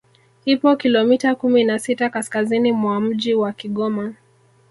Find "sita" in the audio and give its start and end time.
1.79-2.09